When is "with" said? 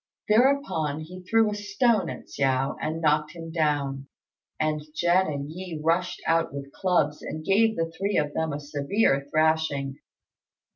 6.51-6.71